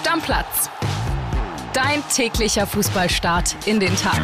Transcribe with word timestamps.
Stammplatz. 0.00 0.70
Dein 1.74 2.02
täglicher 2.08 2.66
Fußballstart 2.66 3.54
in 3.66 3.80
den 3.80 3.94
Tag. 3.96 4.18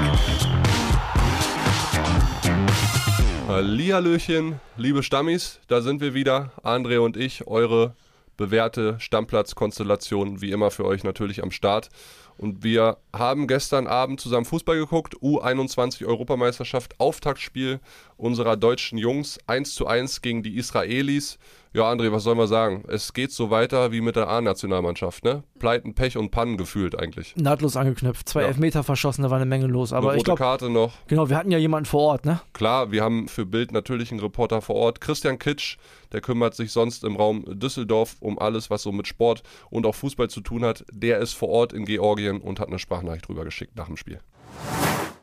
Hallihallöchen, 3.47 4.59
liebe 4.79 5.03
Stammis, 5.03 5.61
da 5.69 5.83
sind 5.83 6.01
wir 6.01 6.15
wieder, 6.15 6.51
André 6.63 6.99
und 6.99 7.19
ich, 7.19 7.47
eure 7.47 7.95
bewährte 8.39 8.97
Stammplatzkonstellation, 8.99 10.41
wie 10.41 10.51
immer 10.51 10.71
für 10.71 10.87
euch 10.87 11.05
natürlich 11.05 11.43
am 11.43 11.51
Start. 11.51 11.91
Und 12.39 12.65
wir 12.65 12.97
haben 13.15 13.47
gestern 13.47 13.87
Abend 13.87 14.19
zusammen 14.19 14.47
Fußball 14.47 14.79
geguckt, 14.79 15.17
U21 15.17 16.07
Europameisterschaft, 16.07 16.99
Auftaktspiel 16.99 17.81
unserer 18.17 18.57
deutschen 18.57 18.97
Jungs, 18.97 19.39
1 19.47 19.75
zu 19.75 19.87
1 19.87 20.23
gegen 20.23 20.43
die 20.43 20.57
Israelis. 20.57 21.39
Ja, 21.77 21.91
André, 21.93 22.11
was 22.11 22.23
sollen 22.23 22.39
wir 22.39 22.47
sagen? 22.47 22.85
Es 22.89 23.13
geht 23.13 23.33
so 23.33 23.51
weiter 23.51 23.93
wie 23.93 24.01
mit 24.01 24.17
der 24.17 24.29
A-Nationalmannschaft, 24.29 25.23
ne? 25.27 25.43
Pleiten, 25.59 25.93
Pech 25.95 26.17
und 26.17 26.31
Pannen 26.31 26.57
gefühlt 26.57 26.99
eigentlich. 26.99 27.37
Nahtlos 27.37 27.77
angeknüpft. 27.77 28.27
Zwei 28.31 28.41
Ja. 28.41 28.47
Elfmeter 28.47 28.83
verschossen, 28.83 29.25
da 29.25 29.29
war 29.29 29.37
eine 29.37 29.45
Menge 29.45 29.67
los. 29.67 29.93
Eine 29.93 29.99
Aber 29.99 30.07
rote 30.07 30.17
ich 30.17 30.25
glaube, 30.25 30.39
Karte 30.39 30.71
noch. 30.71 30.95
genau, 31.07 31.29
wir 31.29 31.37
hatten 31.37 31.51
ja 31.51 31.59
jemanden 31.59 31.85
vor 31.85 32.01
Ort, 32.01 32.25
ne? 32.25 32.41
Klar, 32.55 32.93
wir 32.93 33.03
haben 33.05 33.29
für 33.29 33.45
Bild 33.45 33.73
natürlich 33.73 34.11
einen 34.11 34.21
Reporter 34.21 34.63
vor 34.63 34.77
Ort. 34.77 35.03
Christian 35.03 35.39
Kitsch, 35.39 35.77
der 36.13 36.23
kümmert 36.23 36.55
sich 36.55 36.73
sonst 36.73 37.05
im 37.05 37.15
Raum 37.15 37.45
Düsseldorf 37.47 38.17
um 38.21 38.39
alles, 38.39 38.71
was 38.71 38.83
so 38.83 38.91
mit 38.91 39.07
Sport 39.07 39.43
und 39.69 39.85
auch 39.85 39.95
Fußball 39.95 40.31
zu 40.31 40.41
tun 40.41 40.65
hat. 40.65 40.83
Der 40.91 41.19
ist 41.19 41.35
vor 41.35 41.51
Ort 41.51 41.75
in 41.75 41.85
Georgien 41.85 42.41
und 42.41 42.59
hat 42.59 42.69
eine 42.69 42.79
Sprachnachricht 42.79 43.29
drüber 43.29 43.45
geschickt 43.45 43.77
nach 43.77 43.89
dem 43.89 43.99
Spiel. 43.99 44.21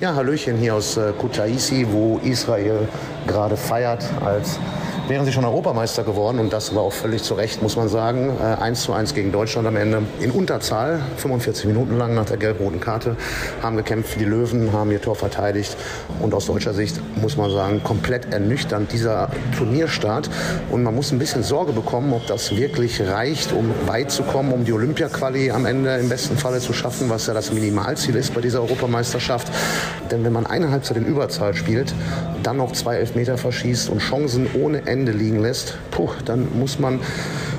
Ja, 0.04 0.16
Hallöchen 0.16 0.58
hier 0.58 0.76
aus 0.76 0.98
äh, 0.98 1.14
Kutaisi, 1.18 1.88
wo 1.90 2.20
Israel 2.26 2.90
gerade 3.26 3.56
feiert, 3.56 4.04
als 4.26 4.60
wären 5.08 5.26
sie 5.26 5.32
schon 5.32 5.46
Europameister 5.46 6.04
geworden. 6.04 6.40
Und 6.40 6.54
das 6.54 6.74
war 6.76 6.84
auch 6.84 6.94
völlig 6.94 7.24
zu 7.24 7.34
Recht, 7.34 7.62
muss 7.62 7.76
man 7.76 7.90
sagen. 7.90 8.32
Äh, 8.42 8.62
1 8.62 8.82
zu 8.82 8.94
1 8.94 9.14
gegen 9.14 9.32
Deutschland 9.32 9.68
am 9.68 9.76
Ende. 9.76 10.04
In 10.20 10.32
Unterzahl, 10.32 11.02
45 11.18 11.66
Minuten 11.66 11.98
lang 11.98 12.16
nach 12.16 12.26
der 12.26 12.38
gelb-roten 12.38 12.80
Karte, 12.80 13.16
haben 13.62 13.76
gekämpft. 13.78 14.20
Die 14.20 14.26
Löwen 14.26 14.72
haben 14.74 14.92
ihr 14.92 15.02
Tor 15.02 15.16
verteidigt. 15.16 15.76
Und 16.20 16.34
aus 16.34 16.48
deutscher 16.48 16.74
Sicht 16.74 17.00
muss 17.16 17.38
man 17.38 17.52
sagen, 17.52 17.84
komplett 17.84 18.34
ernüchternd 18.34 18.92
dieser 18.92 19.30
Turnierstart. 19.58 20.30
Und 20.70 20.84
man 20.84 20.96
muss 20.96 21.12
ein 21.12 21.20
bisschen 21.20 21.44
Sorge 21.44 21.74
bekommen, 21.74 22.14
ob 22.14 22.26
das 22.28 22.56
wirklich 22.56 23.02
reicht, 23.02 23.52
um 23.52 23.72
weit 23.88 24.12
zu 24.12 24.24
kommen, 24.24 24.54
um 24.54 24.66
die 24.66 24.74
Olympia-Quali 24.74 25.52
am 25.52 25.66
Ende 25.66 25.96
im 25.96 26.10
besten 26.10 26.38
Falle 26.38 26.60
zu 26.60 26.74
schaffen, 26.74 27.10
was 27.10 27.28
ja 27.28 27.34
das 27.34 27.52
Minimalziel 27.52 28.16
ist 28.16 28.34
bei 28.34 28.42
dieser 28.42 28.62
Europameisterschaft. 28.62 29.52
Denn 30.12 30.24
wenn 30.24 30.34
man 30.34 30.46
eine 30.46 30.72
Halbzeit 30.72 30.98
in 30.98 31.06
Überzahl 31.06 31.54
spielt, 31.54 31.94
dann 32.44 32.58
noch 32.58 32.74
zwei 32.74 32.98
Elfmeter 32.98 33.38
verschießt 33.38 33.90
und 33.90 34.00
Chancen 34.00 34.48
ohne 34.54 34.86
Ende 34.86 35.12
liegen 35.12 35.42
lässt, 35.42 35.78
puh, 35.92 36.10
dann 36.26 36.48
muss 36.60 36.80
man 36.80 37.00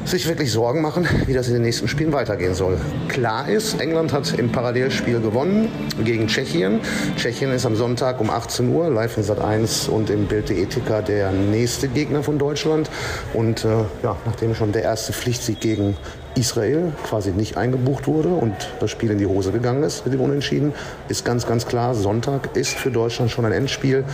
sich 0.05 0.29
wirklich 0.29 0.53
Sorgen 0.53 0.83
machen, 0.83 1.09
wie 1.27 1.33
das 1.33 1.49
in 1.49 1.55
den 1.55 1.63
nächsten 1.63 1.89
Spielen 1.89 2.13
weitergehen 2.13 2.55
soll. 2.55 2.79
Klar 3.09 3.49
ist, 3.49 3.81
England 3.81 4.13
hat 4.13 4.39
im 4.39 4.53
Parallelspiel 4.53 5.21
gewonnen 5.21 5.69
gegen 6.05 6.27
Tschechien. 6.27 6.81
Tschechien 7.17 7.51
ist 7.53 7.65
am 7.65 7.75
Sonntag 7.75 8.21
um 8.21 8.31
18 8.31 8.69
Uhr 8.69 8.91
live 8.91 9.17
in 9.17 9.23
Sat 9.23 9.41
1 9.41 9.89
und 9.89 10.11
im 10.11 10.27
Bild.de 10.27 10.67
Ticker 10.67 11.03
der 11.03 11.33
nächste 11.33 11.89
Gegner 11.89 12.23
von 12.23 12.39
Deutschland. 12.39 12.91
Und 13.33 13.65
äh, 13.65 13.69
ja, 14.03 14.17
nachdem 14.27 14.55
schon 14.55 14.73
der 14.73 14.83
erste 14.83 15.13
Pflichtsieg 15.13 15.61
gegen 15.61 15.97
Israel 16.37 16.93
quasi 17.05 17.31
nicht 17.31 17.57
eingebucht 17.57 18.07
wurde 18.07 18.29
und 18.29 18.55
das 18.81 18.91
Spiel 18.91 19.11
in 19.11 19.19
die 19.19 19.27
Hose 19.27 19.53
gegangen 19.53 19.83
ist 19.83 20.05
mit 20.05 20.15
dem 20.15 20.21
Unentschieden, 20.21 20.73
ist 21.09 21.25
ganz, 21.25 21.47
ganz 21.47 21.67
klar, 21.67 21.95
Sonntag 21.95 22.57
ist 22.57 22.75
für 22.75 22.91
Deutschland 22.91 23.31
schon 23.31 23.45
ein 23.45 23.53
Endspiel 23.53 24.05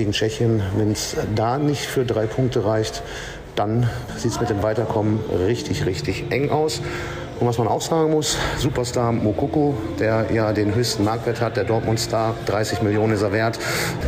gegen 0.00 0.12
Tschechien. 0.12 0.62
Wenn 0.76 0.92
es 0.92 1.14
da 1.34 1.58
nicht 1.58 1.82
für 1.82 2.06
drei 2.06 2.24
Punkte 2.24 2.64
reicht, 2.64 3.02
dann 3.54 3.86
sieht 4.16 4.30
es 4.32 4.40
mit 4.40 4.48
dem 4.48 4.62
Weiterkommen 4.62 5.20
richtig, 5.46 5.84
richtig 5.84 6.24
eng 6.30 6.48
aus. 6.48 6.80
Und 7.40 7.46
was 7.46 7.56
man 7.56 7.68
auch 7.68 7.80
sagen 7.80 8.10
muss, 8.10 8.36
Superstar 8.58 9.12
Mokoko, 9.12 9.74
der 9.98 10.26
ja 10.30 10.52
den 10.52 10.74
höchsten 10.74 11.04
Marktwert 11.04 11.40
hat, 11.40 11.56
der 11.56 11.64
Dortmund-Star, 11.64 12.34
30 12.44 12.82
Millionen 12.82 13.14
ist 13.14 13.22
er 13.22 13.32
wert, 13.32 13.58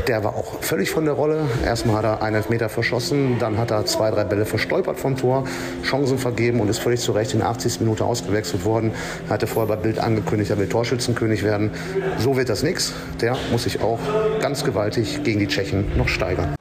der 0.07 0.23
war 0.23 0.37
auch 0.37 0.63
völlig 0.63 0.91
von 0.91 1.07
der 1.07 1.15
Rolle. 1.15 1.47
Erstmal 1.65 1.97
hat 1.97 2.05
er 2.05 2.23
einen 2.23 2.37
Elfmeter 2.37 2.69
verschossen, 2.69 3.39
dann 3.39 3.57
hat 3.57 3.71
er 3.71 3.87
zwei, 3.87 4.11
drei 4.11 4.25
Bälle 4.25 4.45
verstolpert 4.45 5.01
vom 5.01 5.17
Tor, 5.17 5.45
Chancen 5.83 6.19
vergeben 6.19 6.61
und 6.61 6.69
ist 6.69 6.81
völlig 6.81 7.01
zu 7.01 7.13
Recht 7.13 7.33
in 7.33 7.39
der 7.39 7.49
80. 7.49 7.81
Minute 7.81 8.05
ausgewechselt 8.05 8.67
worden. 8.67 8.93
Er 9.29 9.35
hatte 9.35 9.47
vorher 9.47 9.77
bei 9.77 9.83
Bild 9.83 9.99
angekündigt, 9.99 10.51
er 10.51 10.59
will 10.59 10.69
Torschützenkönig 10.69 11.43
werden. 11.43 11.71
So 12.19 12.37
wird 12.37 12.51
das 12.51 12.63
nichts. 12.63 12.93
Der 13.23 13.37
muss 13.51 13.63
sich 13.63 13.81
auch 13.81 13.99
ganz 14.43 14.63
gewaltig 14.63 15.25
gegen 15.25 15.41
die 15.41 15.49
Tschechen 15.49 15.91
noch 15.97 16.09
steigern. 16.09 16.55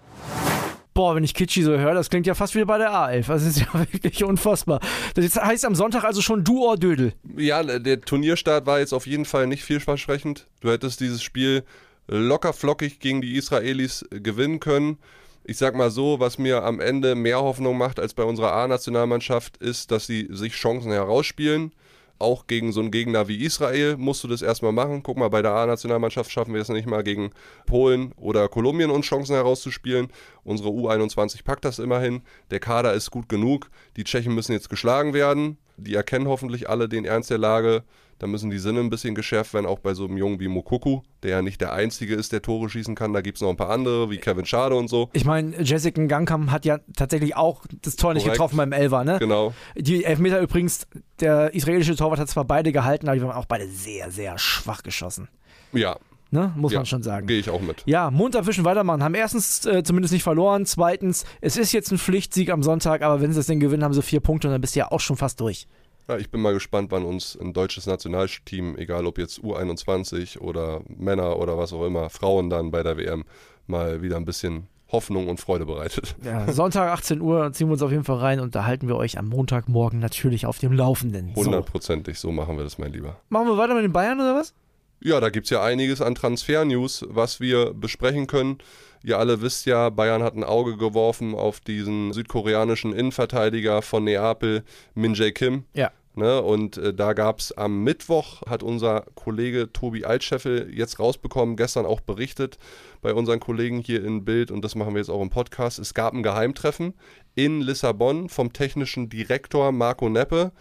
Boah, 0.93 1.15
wenn 1.15 1.23
ich 1.23 1.33
Kitschi 1.33 1.63
so 1.63 1.77
höre, 1.77 1.93
das 1.93 2.09
klingt 2.09 2.27
ja 2.27 2.35
fast 2.35 2.53
wie 2.53 2.65
bei 2.65 2.77
der 2.77 2.91
A11. 2.91 3.27
Das 3.27 3.45
ist 3.45 3.59
ja 3.61 3.67
wirklich 3.73 4.23
unfassbar. 4.23 4.79
Das 5.15 5.35
heißt 5.35 5.65
am 5.65 5.75
Sonntag 5.75 6.03
also 6.03 6.21
schon 6.21 6.43
du 6.43 6.75
Dödel. 6.75 7.13
Ja, 7.37 7.63
der 7.63 8.01
Turnierstart 8.01 8.65
war 8.65 8.79
jetzt 8.79 8.93
auf 8.93 9.07
jeden 9.07 9.25
Fall 9.25 9.47
nicht 9.47 9.63
vielversprechend. 9.63 10.47
Du 10.59 10.69
hättest 10.69 10.99
dieses 10.99 11.23
Spiel 11.23 11.63
locker 12.07 12.53
flockig 12.53 12.99
gegen 12.99 13.21
die 13.21 13.35
Israelis 13.35 14.05
gewinnen 14.09 14.59
können. 14.59 14.97
Ich 15.43 15.57
sag 15.57 15.75
mal 15.75 15.89
so, 15.89 16.19
was 16.19 16.37
mir 16.37 16.63
am 16.63 16.79
Ende 16.79 17.15
mehr 17.15 17.41
Hoffnung 17.41 17.77
macht 17.77 17.99
als 17.99 18.13
bei 18.13 18.23
unserer 18.23 18.53
A-Nationalmannschaft, 18.53 19.57
ist, 19.57 19.91
dass 19.91 20.05
sie 20.05 20.27
sich 20.29 20.53
Chancen 20.53 20.91
herausspielen. 20.91 21.71
Auch 22.21 22.45
gegen 22.45 22.71
so 22.71 22.81
einen 22.81 22.91
Gegner 22.91 23.27
wie 23.27 23.43
Israel 23.43 23.97
musst 23.97 24.23
du 24.23 24.27
das 24.27 24.43
erstmal 24.43 24.71
machen. 24.71 25.01
Guck 25.01 25.17
mal, 25.17 25.29
bei 25.29 25.41
der 25.41 25.53
A-Nationalmannschaft 25.53 26.31
schaffen 26.31 26.53
wir 26.53 26.61
es 26.61 26.69
nicht 26.69 26.87
mal 26.87 27.03
gegen 27.03 27.31
Polen 27.65 28.11
oder 28.15 28.47
Kolumbien 28.47 28.91
uns 28.91 29.07
Chancen 29.07 29.33
herauszuspielen. 29.33 30.09
Unsere 30.43 30.69
U21 30.69 31.43
packt 31.43 31.65
das 31.65 31.79
immerhin. 31.79 32.21
Der 32.51 32.59
Kader 32.59 32.93
ist 32.93 33.09
gut 33.09 33.27
genug. 33.27 33.71
Die 33.97 34.03
Tschechen 34.03 34.35
müssen 34.35 34.51
jetzt 34.51 34.69
geschlagen 34.69 35.13
werden. 35.15 35.57
Die 35.77 35.95
erkennen 35.95 36.27
hoffentlich 36.27 36.69
alle 36.69 36.87
den 36.87 37.05
Ernst 37.05 37.31
der 37.31 37.39
Lage. 37.39 37.83
Da 38.21 38.27
müssen 38.27 38.51
die 38.51 38.59
Sinne 38.59 38.81
ein 38.81 38.91
bisschen 38.91 39.15
geschärft 39.15 39.55
werden, 39.55 39.65
auch 39.65 39.79
bei 39.79 39.95
so 39.95 40.05
einem 40.05 40.15
Jungen 40.15 40.39
wie 40.39 40.47
Mokuku, 40.47 41.01
der 41.23 41.31
ja 41.31 41.41
nicht 41.41 41.59
der 41.59 41.73
Einzige 41.73 42.13
ist, 42.13 42.31
der 42.31 42.43
Tore 42.43 42.69
schießen 42.69 42.93
kann. 42.93 43.13
Da 43.13 43.21
gibt 43.21 43.37
es 43.37 43.41
noch 43.41 43.49
ein 43.49 43.57
paar 43.57 43.71
andere, 43.71 44.11
wie 44.11 44.17
Kevin 44.17 44.45
Schade 44.45 44.75
und 44.75 44.89
so. 44.89 45.09
Ich 45.13 45.25
meine, 45.25 45.59
Jessica 45.63 46.05
Gangkamp 46.05 46.51
hat 46.51 46.63
ja 46.63 46.77
tatsächlich 46.95 47.35
auch 47.35 47.63
das 47.81 47.95
Tor 47.95 48.13
nicht 48.13 48.21
Korrekt. 48.21 48.35
getroffen 48.35 48.57
beim 48.57 48.73
Elfer, 48.73 49.03
ne? 49.03 49.17
Genau. 49.17 49.55
Die 49.75 50.05
Elfmeter 50.05 50.39
übrigens, 50.39 50.85
der 51.19 51.55
israelische 51.55 51.95
Torwart 51.95 52.19
hat 52.19 52.29
zwar 52.29 52.45
beide 52.45 52.71
gehalten, 52.71 53.07
aber 53.07 53.15
die 53.15 53.23
waren 53.23 53.31
auch 53.31 53.47
beide 53.47 53.67
sehr, 53.67 54.11
sehr 54.11 54.37
schwach 54.37 54.83
geschossen. 54.83 55.27
Ja, 55.73 55.97
Ne? 56.33 56.53
Muss 56.55 56.71
ja. 56.71 56.79
man 56.79 56.85
schon 56.85 57.03
sagen. 57.03 57.27
Gehe 57.27 57.39
ich 57.39 57.49
auch 57.49 57.59
mit. 57.59 57.83
Ja, 57.85 58.09
Mund 58.09 58.37
abwischen, 58.37 58.63
weitermachen. 58.63 59.03
Haben 59.03 59.15
erstens 59.15 59.65
äh, 59.65 59.83
zumindest 59.83 60.13
nicht 60.13 60.23
verloren. 60.23 60.65
Zweitens, 60.65 61.25
es 61.41 61.57
ist 61.57 61.73
jetzt 61.73 61.91
ein 61.91 61.97
Pflichtsieg 61.97 62.51
am 62.51 62.63
Sonntag, 62.63 63.01
aber 63.01 63.19
wenn 63.19 63.33
sie 63.33 63.39
das 63.39 63.47
Ding 63.47 63.59
gewinnen, 63.59 63.83
haben 63.83 63.93
sie 63.93 64.01
vier 64.01 64.21
Punkte 64.21 64.47
und 64.47 64.53
dann 64.53 64.61
bist 64.61 64.75
du 64.75 64.79
ja 64.79 64.91
auch 64.91 65.01
schon 65.01 65.17
fast 65.17 65.41
durch. 65.41 65.67
Ja, 66.07 66.17
ich 66.17 66.29
bin 66.29 66.41
mal 66.41 66.53
gespannt, 66.53 66.91
wann 66.91 67.05
uns 67.05 67.37
ein 67.39 67.53
deutsches 67.53 67.85
Nationalteam, 67.85 68.75
egal 68.77 69.05
ob 69.05 69.17
jetzt 69.17 69.39
U21 69.39 70.39
oder 70.39 70.81
Männer 70.87 71.37
oder 71.37 71.57
was 71.57 71.73
auch 71.73 71.85
immer, 71.85 72.09
Frauen 72.09 72.49
dann 72.49 72.71
bei 72.71 72.83
der 72.83 72.97
WM, 72.97 73.23
mal 73.67 74.01
wieder 74.01 74.17
ein 74.17 74.25
bisschen 74.25 74.67
Hoffnung 74.91 75.29
und 75.29 75.39
Freude 75.39 75.65
bereitet. 75.65 76.15
Ja, 76.23 76.51
Sonntag 76.51 76.91
18 76.91 77.21
Uhr 77.21 77.53
ziehen 77.53 77.67
wir 77.67 77.73
uns 77.73 77.81
auf 77.81 77.91
jeden 77.91 78.03
Fall 78.03 78.17
rein 78.17 78.39
und 78.39 78.55
da 78.55 78.65
halten 78.65 78.87
wir 78.87 78.97
euch 78.97 79.17
am 79.17 79.29
Montagmorgen 79.29 79.99
natürlich 79.99 80.45
auf 80.45 80.59
dem 80.59 80.73
Laufenden. 80.73 81.31
So. 81.35 81.45
Hundertprozentig, 81.45 82.19
so 82.19 82.31
machen 82.31 82.57
wir 82.57 82.63
das, 82.63 82.77
mein 82.77 82.91
Lieber. 82.91 83.17
Machen 83.29 83.47
wir 83.47 83.57
weiter 83.57 83.73
mit 83.73 83.83
den 83.83 83.93
Bayern 83.93 84.19
oder 84.19 84.35
was? 84.35 84.53
Ja, 85.03 85.19
da 85.19 85.29
gibt 85.29 85.45
es 85.45 85.49
ja 85.49 85.63
einiges 85.63 86.01
an 86.01 86.13
Transfer-News, 86.13 87.05
was 87.09 87.39
wir 87.39 87.73
besprechen 87.73 88.27
können. 88.27 88.59
Ihr 89.03 89.17
alle 89.17 89.41
wisst 89.41 89.65
ja, 89.65 89.89
Bayern 89.89 90.23
hat 90.23 90.35
ein 90.35 90.43
Auge 90.43 90.77
geworfen 90.77 91.35
auf 91.35 91.59
diesen 91.59 92.13
südkoreanischen 92.13 92.93
Innenverteidiger 92.93 93.81
von 93.81 94.03
Neapel, 94.03 94.63
Min 94.93 95.13
Jae 95.13 95.31
Kim. 95.31 95.65
Ja. 95.73 95.91
Ne, 96.13 96.41
und 96.41 96.75
äh, 96.75 96.93
da 96.93 97.13
gab 97.13 97.39
es 97.39 97.53
am 97.53 97.85
Mittwoch, 97.85 98.41
hat 98.41 98.63
unser 98.63 99.05
Kollege 99.15 99.71
Tobi 99.71 100.03
Altscheffel 100.03 100.69
jetzt 100.73 100.99
rausbekommen, 100.99 101.55
gestern 101.55 101.85
auch 101.85 102.01
berichtet 102.01 102.57
bei 103.01 103.13
unseren 103.13 103.39
Kollegen 103.39 103.79
hier 103.79 104.03
in 104.03 104.25
Bild 104.25 104.51
und 104.51 104.61
das 104.65 104.75
machen 104.75 104.93
wir 104.93 104.99
jetzt 104.99 105.09
auch 105.09 105.21
im 105.21 105.29
Podcast. 105.29 105.79
Es 105.79 105.93
gab 105.93 106.13
ein 106.13 106.21
Geheimtreffen 106.21 106.95
in 107.35 107.61
Lissabon 107.61 108.27
vom 108.27 108.51
technischen 108.51 109.07
Direktor 109.07 109.71
Marco 109.71 110.09
Neppe 110.09 110.51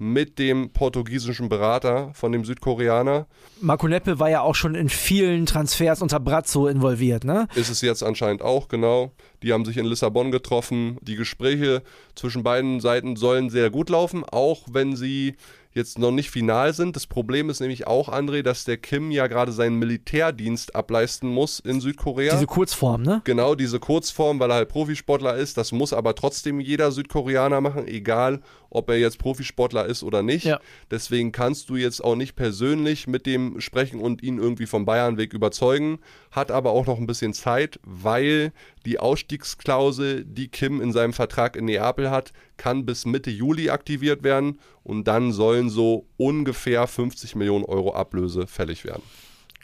mit 0.00 0.38
dem 0.38 0.70
portugiesischen 0.70 1.50
Berater 1.50 2.10
von 2.14 2.32
dem 2.32 2.46
Südkoreaner. 2.46 3.26
Marco 3.60 3.86
Neppe 3.86 4.18
war 4.18 4.30
ja 4.30 4.40
auch 4.40 4.54
schon 4.54 4.74
in 4.74 4.88
vielen 4.88 5.44
Transfers 5.44 6.00
unter 6.00 6.18
Brazzo 6.18 6.68
involviert, 6.68 7.24
ne? 7.24 7.46
Ist 7.54 7.68
es 7.68 7.82
jetzt 7.82 8.02
anscheinend 8.02 8.40
auch, 8.40 8.68
genau. 8.68 9.12
Die 9.42 9.52
haben 9.52 9.66
sich 9.66 9.76
in 9.76 9.84
Lissabon 9.84 10.30
getroffen. 10.30 10.96
Die 11.02 11.16
Gespräche 11.16 11.82
zwischen 12.14 12.42
beiden 12.42 12.80
Seiten 12.80 13.16
sollen 13.16 13.50
sehr 13.50 13.68
gut 13.68 13.90
laufen, 13.90 14.24
auch 14.24 14.62
wenn 14.72 14.96
sie 14.96 15.36
jetzt 15.72 15.98
noch 15.98 16.10
nicht 16.10 16.30
final 16.30 16.72
sind. 16.74 16.96
Das 16.96 17.06
Problem 17.06 17.50
ist 17.50 17.60
nämlich 17.60 17.86
auch, 17.86 18.08
André, 18.08 18.42
dass 18.42 18.64
der 18.64 18.76
Kim 18.76 19.10
ja 19.10 19.26
gerade 19.26 19.52
seinen 19.52 19.76
Militärdienst 19.76 20.74
ableisten 20.74 21.28
muss 21.28 21.60
in 21.60 21.80
Südkorea. 21.80 22.34
Diese 22.34 22.46
Kurzform, 22.46 23.02
ne? 23.02 23.22
Genau, 23.24 23.54
diese 23.54 23.78
Kurzform, 23.78 24.40
weil 24.40 24.50
er 24.50 24.56
halt 24.56 24.68
Profisportler 24.68 25.36
ist. 25.36 25.56
Das 25.56 25.72
muss 25.72 25.92
aber 25.92 26.14
trotzdem 26.14 26.60
jeder 26.60 26.90
Südkoreaner 26.92 27.60
machen, 27.60 27.86
egal 27.86 28.40
ob 28.70 28.88
er 28.88 28.98
jetzt 28.98 29.18
Profisportler 29.18 29.86
ist 29.86 30.02
oder 30.02 30.22
nicht. 30.22 30.44
Ja. 30.44 30.60
Deswegen 30.90 31.32
kannst 31.32 31.70
du 31.70 31.76
jetzt 31.76 32.02
auch 32.02 32.14
nicht 32.14 32.36
persönlich 32.36 33.06
mit 33.06 33.26
dem 33.26 33.60
sprechen 33.60 34.00
und 34.00 34.22
ihn 34.22 34.38
irgendwie 34.38 34.66
vom 34.66 34.84
Bayernweg 34.84 35.34
überzeugen. 35.34 35.98
Hat 36.30 36.50
aber 36.50 36.70
auch 36.70 36.86
noch 36.86 36.98
ein 36.98 37.06
bisschen 37.06 37.34
Zeit, 37.34 37.80
weil 37.82 38.52
Die 38.86 38.98
Ausstiegsklausel, 38.98 40.24
die 40.24 40.48
Kim 40.48 40.80
in 40.80 40.92
seinem 40.92 41.12
Vertrag 41.12 41.56
in 41.56 41.66
Neapel 41.66 42.10
hat, 42.10 42.32
kann 42.56 42.86
bis 42.86 43.04
Mitte 43.04 43.30
Juli 43.30 43.70
aktiviert 43.70 44.22
werden 44.22 44.58
und 44.82 45.04
dann 45.06 45.32
sollen 45.32 45.70
so 45.70 46.06
ungefähr 46.16 46.86
50 46.86 47.36
Millionen 47.36 47.64
Euro 47.64 47.94
Ablöse 47.94 48.46
fällig 48.46 48.84
werden. 48.84 49.02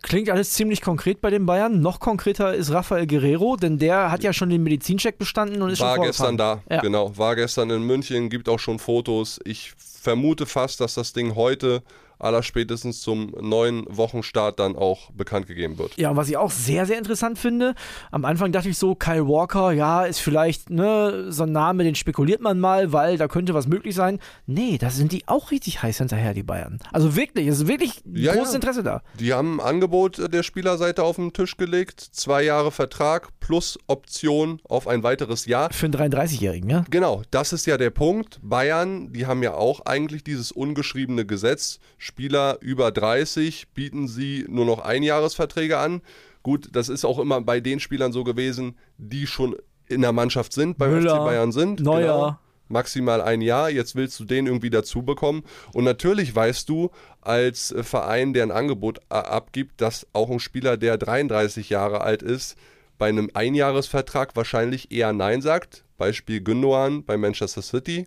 Klingt 0.03 0.31
alles 0.31 0.53
ziemlich 0.53 0.83
konkret 0.83 1.21
bei 1.21 1.31
den 1.31 1.47
Bayern. 1.47 1.81
Noch 1.81 1.99
konkreter 1.99 2.55
ist 2.55 2.71
Rafael 2.71 3.07
Guerrero, 3.07 3.57
denn 3.57 3.79
der 3.79 4.11
hat 4.13 4.23
ja 4.23 4.33
schon 4.33 4.51
den 4.51 4.63
Medizincheck 4.63 5.19
bestanden 5.19 5.63
und 5.63 5.71
ist 5.71 5.81
war 5.81 5.97
schon 5.97 6.05
gestern 6.05 6.37
da, 6.37 6.63
Ja. 6.71 6.81
genau. 6.81 7.17
War 7.17 7.35
gestern 7.35 7.71
in 7.71 7.83
München, 7.83 8.29
gibt 8.29 8.49
auch 8.49 8.59
schon 8.61 8.79
Fotos. 8.79 9.41
Ich 9.45 9.73
vermute 9.77 10.47
fast, 10.47 10.81
dass 10.81 10.95
das 10.95 11.13
Ding 11.13 11.35
heute 11.35 11.83
allerspätestens 12.19 13.01
zum 13.01 13.35
neuen 13.41 13.85
Wochenstart 13.89 14.59
dann 14.59 14.77
auch 14.77 15.11
bekannt 15.13 15.47
gegeben 15.47 15.79
wird. 15.79 15.97
Ja, 15.97 16.11
und 16.11 16.17
was 16.17 16.29
ich 16.29 16.37
auch 16.37 16.51
sehr, 16.51 16.87
sehr 16.87 16.99
interessant 16.99 17.39
finde, 17.39 17.75
am 18.11 18.25
Anfang 18.25 18.53
dachte 18.53 18.69
ich 18.69 18.79
so, 18.79 18.95
Kyle 18.95 19.27
Walker, 19.27 19.73
ja, 19.73 20.05
ist 20.05 20.21
vielleicht 20.21 20.71
ne, 20.71 21.27
so 21.31 21.45
ein 21.45 21.53
Name, 21.53 21.85
den 21.85 21.95
spekuliert 21.95 22.41
man 22.41 22.59
mal, 22.59 22.93
weil 22.93 23.19
da 23.19 23.29
könnte 23.29 23.55
was 23.55 23.67
möglich 23.67 23.95
sein. 23.95 24.19
Nee, 24.47 24.79
da 24.79 24.91
sind 24.91 25.13
die 25.13 25.27
auch 25.27 25.51
richtig 25.51 25.83
heiß 25.83 25.99
hinterher, 25.99 26.35
die 26.35 26.43
Bayern. 26.43 26.79
Also 26.93 27.17
wirklich, 27.17 27.47
es 27.49 27.61
ist 27.61 27.69
wirklich 27.69 28.03
Ja, 28.13 28.35
großes 28.35 28.53
ja. 28.53 28.57
Interesse 28.57 28.83
da. 28.83 29.03
Die 29.19 29.33
haben 29.33 29.61
ein 29.61 29.67
Angebot 29.67 30.33
der 30.33 30.43
Spielerseite 30.43 31.03
auf 31.03 31.17
den 31.17 31.33
Tisch 31.33 31.57
gelegt. 31.57 32.01
Zwei 32.01 32.43
Jahre 32.43 32.71
Vertrag 32.71 33.29
plus 33.41 33.79
Option 33.87 34.61
auf 34.65 34.89
ein 34.89 35.03
weiteres 35.03 35.47
Jahr. 35.47 35.73
Für 35.73 35.87
einen 35.87 35.95
33-Jährigen, 35.95 36.71
ja. 36.71 36.85
Genau, 36.91 37.23
das 37.31 37.53
ist 37.53 37.67
ja 37.67 37.77
der 37.77 37.91
Punkt. 37.91 38.39
Bayern, 38.43 39.13
die 39.13 39.27
haben 39.27 39.43
ja 39.43 39.55
auch 39.55 39.81
eigentlich 39.87 40.25
dieses 40.25 40.53
ungeschriebene 40.53 41.27
Gesetz. 41.27 41.79
Spieler 42.07 42.59
über 42.61 42.93
30 42.93 43.69
bieten 43.75 44.07
sie 44.07 44.47
nur 44.49 44.65
noch 44.65 44.79
Einjahresverträge 44.79 45.79
an. 45.79 46.03
Gut, 46.45 46.69
das 46.73 46.89
ist 46.89 47.05
auch 47.05 47.19
immer 47.19 47.41
bei 47.41 47.59
den 47.59 47.81
Spielern 47.81 48.13
so 48.13 48.23
gewesen, 48.23 48.77
die 48.97 49.27
schon 49.27 49.57
in 49.89 50.03
der 50.03 50.13
Mannschaft 50.13 50.53
sind, 50.53 50.79
beim 50.79 50.93
Müller, 50.93 51.17
FC 51.17 51.25
Bayern 51.25 51.53
sind. 51.53 51.79
Genau. 51.79 51.95
Neuer. 51.95 52.41
Maximal 52.69 53.21
ein 53.21 53.43
Jahr, 53.43 53.71
jetzt 53.71 53.95
willst 53.95 54.19
du 54.19 54.25
den 54.25 54.47
irgendwie 54.47 54.71
dazu 54.71 55.03
bekommen. 55.03 55.43
Und 55.73 55.85
natürlich 55.85 56.35
weißt 56.35 56.69
du 56.69 56.91
als 57.21 57.75
Verein, 57.83 58.33
der 58.33 58.45
ein 58.45 58.51
Angebot 58.51 59.01
abgibt, 59.09 59.81
dass 59.81 60.07
auch 60.13 60.31
ein 60.31 60.41
Spieler, 60.41 60.77
der 60.77 60.99
33 60.99 61.71
Jahre 61.71 62.01
alt 62.01 62.23
ist, 62.23 62.57
bei 62.99 63.09
einem 63.09 63.31
Einjahresvertrag 63.35 64.35
wahrscheinlich 64.35 64.93
eher 64.93 65.13
Nein 65.13 65.43
sagt. 65.43 65.85
Beispiel 65.97 66.41
Gündogan 66.41 67.05
bei 67.05 67.17
Manchester 67.17 67.63
City. 67.63 68.07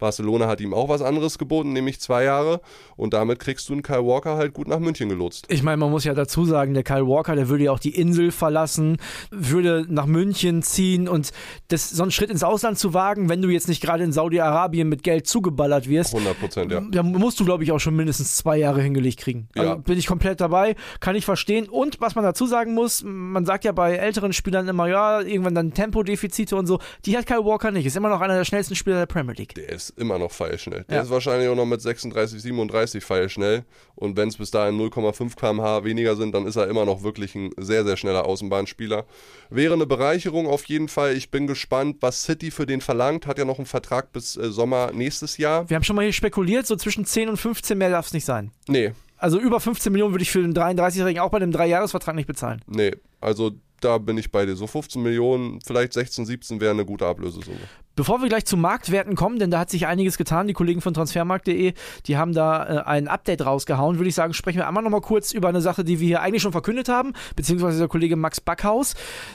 Barcelona 0.00 0.48
hat 0.48 0.60
ihm 0.60 0.74
auch 0.74 0.88
was 0.88 1.02
anderes 1.02 1.38
geboten, 1.38 1.72
nämlich 1.72 2.00
zwei 2.00 2.24
Jahre. 2.24 2.60
Und 2.96 3.14
damit 3.14 3.38
kriegst 3.38 3.68
du 3.68 3.72
einen 3.74 3.82
Kyle 3.82 4.04
Walker 4.04 4.36
halt 4.36 4.52
gut 4.54 4.66
nach 4.68 4.78
München 4.80 5.08
gelotst. 5.08 5.46
Ich 5.48 5.62
meine, 5.62 5.76
man 5.76 5.90
muss 5.90 6.04
ja 6.04 6.14
dazu 6.14 6.44
sagen, 6.44 6.74
der 6.74 6.82
Kyle 6.82 7.06
Walker, 7.06 7.36
der 7.36 7.48
würde 7.48 7.64
ja 7.64 7.72
auch 7.72 7.78
die 7.78 7.94
Insel 7.94 8.32
verlassen, 8.32 8.96
würde 9.30 9.86
nach 9.88 10.06
München 10.06 10.62
ziehen 10.62 11.08
und 11.08 11.30
das, 11.68 11.90
so 11.90 12.02
einen 12.02 12.10
Schritt 12.12 12.30
ins 12.30 12.42
Ausland 12.42 12.78
zu 12.78 12.94
wagen, 12.94 13.28
wenn 13.28 13.42
du 13.42 13.48
jetzt 13.48 13.68
nicht 13.68 13.82
gerade 13.82 14.02
in 14.04 14.12
Saudi-Arabien 14.12 14.88
mit 14.88 15.02
Geld 15.02 15.26
zugeballert 15.26 15.88
wirst, 15.88 16.14
100 16.14 16.40
Prozent, 16.40 16.72
ja. 16.72 16.80
da 16.80 17.02
musst 17.02 17.38
du, 17.40 17.44
glaube 17.44 17.62
ich, 17.64 17.72
auch 17.72 17.78
schon 17.78 17.94
mindestens 17.94 18.36
zwei 18.36 18.56
Jahre 18.56 18.82
hingelegt 18.82 19.20
kriegen. 19.20 19.48
Also 19.56 19.70
Ja. 19.70 19.76
bin 19.76 19.98
ich 19.98 20.06
komplett 20.06 20.40
dabei, 20.40 20.74
kann 21.00 21.14
ich 21.16 21.24
verstehen. 21.24 21.68
Und 21.68 22.00
was 22.00 22.14
man 22.14 22.24
dazu 22.24 22.46
sagen 22.46 22.74
muss, 22.74 23.02
man 23.04 23.44
sagt 23.44 23.64
ja 23.64 23.72
bei 23.72 23.96
älteren 23.96 24.32
Spielern 24.32 24.66
immer, 24.68 24.88
ja, 24.88 25.20
irgendwann 25.20 25.54
dann 25.54 25.72
Tempodefizite 25.74 26.56
und 26.56 26.66
so. 26.66 26.78
Die 27.04 27.16
hat 27.16 27.26
Kyle 27.26 27.44
Walker 27.44 27.70
nicht. 27.70 27.86
Ist 27.86 27.96
immer 27.96 28.08
noch 28.08 28.20
einer 28.20 28.36
der 28.36 28.44
schnellsten 28.44 28.74
Spieler 28.74 28.96
der 28.96 29.06
Premier 29.06 29.34
League. 29.34 29.54
Der 29.54 29.68
ist 29.68 29.89
immer 29.90 30.18
noch 30.18 30.32
feilschnell. 30.32 30.84
Der 30.88 30.96
Ja. 30.96 31.02
ist 31.02 31.10
wahrscheinlich 31.10 31.48
auch 31.48 31.54
noch 31.56 31.66
mit 31.66 31.80
36, 31.82 32.40
37 32.42 33.04
feilschnell. 33.04 33.64
Und 33.94 34.16
wenn 34.16 34.28
es 34.28 34.36
bis 34.38 34.50
dahin 34.50 34.76
0,5 34.78 35.36
km/h 35.36 35.84
weniger 35.84 36.16
sind, 36.16 36.34
dann 36.34 36.46
ist 36.46 36.56
er 36.56 36.68
immer 36.68 36.84
noch 36.84 37.02
wirklich 37.02 37.34
ein 37.34 37.50
sehr, 37.58 37.84
sehr 37.84 37.96
schneller 37.96 38.26
Außenbahnspieler. 38.26 39.04
Wäre 39.50 39.74
eine 39.74 39.86
Bereicherung 39.86 40.46
auf 40.46 40.64
jeden 40.66 40.88
Fall. 40.88 41.16
Ich 41.16 41.30
bin 41.30 41.46
gespannt, 41.46 41.98
was 42.00 42.22
City 42.22 42.50
für 42.50 42.66
den 42.66 42.80
verlangt. 42.80 43.26
Hat 43.26 43.38
ja 43.38 43.44
noch 43.44 43.58
einen 43.58 43.66
Vertrag 43.66 44.12
bis 44.12 44.36
äh, 44.36 44.50
Sommer 44.50 44.92
nächstes 44.92 45.36
Jahr. 45.36 45.68
Wir 45.68 45.76
haben 45.76 45.84
schon 45.84 45.96
mal 45.96 46.02
hier 46.02 46.12
spekuliert, 46.12 46.66
so 46.66 46.76
zwischen 46.76 47.04
10 47.04 47.28
und 47.28 47.36
15 47.36 47.76
mehr 47.78 47.90
darf 47.90 48.06
es 48.06 48.12
nicht 48.12 48.24
sein. 48.24 48.50
Nee, 48.68 48.92
Also 49.18 49.38
über 49.38 49.60
15 49.60 49.92
Millionen 49.92 50.14
würde 50.14 50.22
ich 50.22 50.30
für 50.30 50.40
den 50.40 50.54
33-Jährigen 50.54 51.20
auch 51.20 51.30
bei 51.30 51.36
einem 51.36 51.52
Dreijahresvertrag 51.52 52.14
nicht 52.14 52.26
bezahlen. 52.26 52.62
nee. 52.66 52.92
Also 53.20 53.50
da 53.82 53.98
bin 53.98 54.16
ich 54.18 54.30
bei 54.30 54.46
dir. 54.46 54.56
So 54.56 54.66
15 54.66 55.02
Millionen, 55.02 55.60
vielleicht 55.60 55.92
16, 55.94 56.24
17 56.26 56.60
wäre 56.60 56.70
eine 56.72 56.84
gute 56.86 57.06
Ablösesumme. 57.06 57.58
Bevor 58.00 58.22
wir 58.22 58.30
gleich 58.30 58.46
zu 58.46 58.56
Marktwerten 58.56 59.14
kommen, 59.14 59.38
denn 59.38 59.50
da 59.50 59.58
hat 59.58 59.68
sich 59.68 59.86
einiges 59.86 60.16
getan, 60.16 60.46
die 60.46 60.54
Kollegen 60.54 60.80
von 60.80 60.94
transfermarkt.de, 60.94 61.74
die 62.06 62.16
haben 62.16 62.32
da 62.32 62.64
äh, 62.64 62.82
ein 62.86 63.08
Update 63.08 63.44
rausgehauen, 63.44 63.98
würde 63.98 64.08
ich 64.08 64.14
sagen, 64.14 64.32
sprechen 64.32 64.56
wir 64.56 64.66
einmal 64.66 64.82
nochmal 64.82 65.02
kurz 65.02 65.32
über 65.32 65.50
eine 65.50 65.60
Sache, 65.60 65.84
die 65.84 66.00
wir 66.00 66.06
hier 66.06 66.22
eigentlich 66.22 66.40
schon 66.40 66.52
verkündet 66.52 66.88
haben, 66.88 67.12
beziehungsweise 67.36 67.78
der 67.78 67.88
Kollege 67.88 68.16
Max 68.16 68.40
Backhaus. 68.40 68.94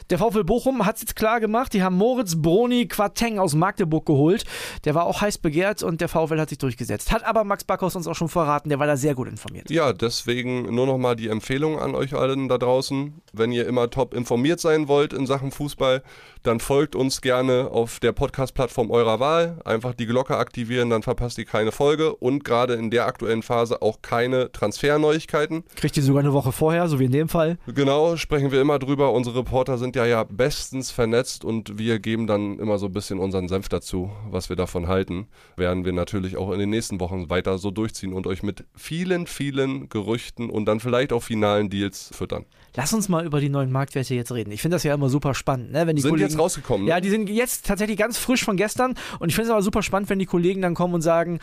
Der 0.09 0.17
VfL 0.17 0.43
Bochum 0.43 0.83
hat 0.83 0.95
es 0.95 1.03
jetzt 1.03 1.15
klar 1.15 1.39
gemacht, 1.39 1.73
die 1.73 1.83
haben 1.83 1.95
Moritz 1.95 2.41
Broni 2.41 2.87
Quateng 2.87 3.37
aus 3.37 3.53
Magdeburg 3.53 4.07
geholt. 4.07 4.45
Der 4.83 4.95
war 4.95 5.05
auch 5.05 5.21
heiß 5.21 5.37
begehrt 5.37 5.83
und 5.83 6.01
der 6.01 6.09
VfL 6.09 6.39
hat 6.39 6.49
sich 6.49 6.57
durchgesetzt. 6.57 7.11
Hat 7.11 7.23
aber 7.23 7.43
Max 7.43 7.65
Backhaus 7.65 7.95
uns 7.95 8.07
auch 8.07 8.15
schon 8.15 8.29
verraten, 8.29 8.69
der 8.69 8.79
war 8.79 8.87
da 8.87 8.97
sehr 8.97 9.13
gut 9.13 9.27
informiert. 9.27 9.69
Ja, 9.69 9.93
deswegen 9.93 10.73
nur 10.73 10.87
nochmal 10.87 11.15
die 11.15 11.27
Empfehlung 11.27 11.77
an 11.77 11.93
euch 11.93 12.15
allen 12.15 12.47
da 12.47 12.57
draußen. 12.57 13.21
Wenn 13.31 13.51
ihr 13.51 13.67
immer 13.67 13.91
top 13.91 14.15
informiert 14.15 14.59
sein 14.59 14.87
wollt 14.87 15.13
in 15.13 15.27
Sachen 15.27 15.51
Fußball, 15.51 16.01
dann 16.41 16.59
folgt 16.59 16.95
uns 16.95 17.21
gerne 17.21 17.69
auf 17.71 17.99
der 17.99 18.11
Podcast-Plattform 18.55 18.89
eurer 18.89 19.19
Wahl. 19.19 19.59
Einfach 19.65 19.93
die 19.93 20.05
Glocke 20.05 20.37
aktivieren, 20.37 20.89
dann 20.89 21.03
verpasst 21.03 21.37
ihr 21.37 21.45
keine 21.45 21.71
Folge 21.71 22.15
und 22.15 22.43
gerade 22.43 22.73
in 22.73 22.89
der 22.89 23.05
aktuellen 23.05 23.43
Phase 23.43 23.81
auch 23.81 24.01
keine 24.01 24.51
Transferneuigkeiten. 24.51 25.63
Kriegt 25.75 25.97
ihr 25.97 26.03
sogar 26.03 26.23
eine 26.23 26.33
Woche 26.33 26.51
vorher, 26.51 26.87
so 26.87 26.99
wie 26.99 27.05
in 27.05 27.11
dem 27.11 27.27
Fall. 27.27 27.57
Genau, 27.67 28.15
sprechen 28.15 28.51
wir 28.51 28.61
immer 28.61 28.79
drüber. 28.79 29.11
Unsere 29.11 29.39
Reporter 29.39 29.77
sind 29.77 29.95
ja 29.95 30.05
ja 30.05 30.23
bestens 30.23 30.89
vernetzt 30.89 31.43
und 31.43 31.77
wir 31.77 31.99
geben 31.99 32.27
dann 32.27 32.57
immer 32.59 32.79
so 32.79 32.87
ein 32.87 32.93
bisschen 32.93 33.19
unseren 33.19 33.47
Senf 33.49 33.69
dazu, 33.69 34.09
was 34.29 34.49
wir 34.49 34.55
davon 34.55 34.87
halten. 34.87 35.27
Werden 35.57 35.85
wir 35.85 35.93
natürlich 35.93 36.37
auch 36.37 36.51
in 36.51 36.59
den 36.59 36.69
nächsten 36.69 36.99
Wochen 36.99 37.29
weiter 37.29 37.57
so 37.57 37.71
durchziehen 37.71 38.13
und 38.13 38.25
euch 38.25 38.41
mit 38.41 38.63
vielen, 38.75 39.27
vielen 39.27 39.89
Gerüchten 39.89 40.49
und 40.49 40.65
dann 40.65 40.79
vielleicht 40.79 41.11
auch 41.11 41.21
finalen 41.21 41.69
Deals 41.69 42.09
füttern. 42.13 42.45
Lass 42.75 42.93
uns 42.93 43.09
mal 43.09 43.25
über 43.25 43.39
die 43.39 43.49
neuen 43.49 43.71
Marktwerte 43.71 44.15
jetzt 44.15 44.31
reden. 44.31 44.51
Ich 44.51 44.61
finde 44.61 44.75
das 44.75 44.83
ja 44.83 44.93
immer 44.93 45.09
super 45.09 45.33
spannend, 45.33 45.71
ne? 45.71 45.87
wenn 45.87 45.95
die 45.95 46.01
Sind 46.01 46.11
Kollegen 46.11 46.29
jetzt 46.29 46.39
rausgekommen, 46.39 46.85
ne? 46.85 46.91
Ja, 46.91 46.99
die 46.99 47.09
sind 47.09 47.29
jetzt 47.29 47.65
tatsächlich 47.65 47.97
ganz 47.97 48.17
frisch 48.17 48.34
von 48.43 48.57
gestern 48.57 48.95
und 49.19 49.29
ich 49.29 49.35
finde 49.35 49.49
es 49.49 49.51
aber 49.51 49.61
super 49.61 49.83
spannend, 49.83 50.09
wenn 50.09 50.19
die 50.19 50.25
Kollegen 50.25 50.61
dann 50.61 50.73
kommen 50.73 50.93
und 50.93 51.01
sagen, 51.01 51.39